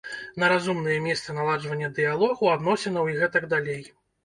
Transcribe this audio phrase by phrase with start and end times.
[0.43, 3.81] На разумныя месцы наладжвання дыялогу, адносінаў і гэтак далей.